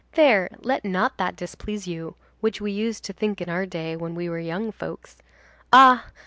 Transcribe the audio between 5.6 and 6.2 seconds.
Ah!